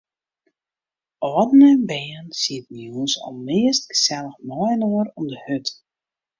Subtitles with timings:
[1.29, 5.67] Alden en bern sieten jûns almeast gesellich mei-inoar om de hurd.